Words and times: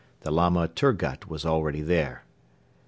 The 0.21 0.31
Lama 0.31 0.67
Turgut 0.67 1.27
was 1.29 1.45
already 1.45 1.81
there. 1.83 2.23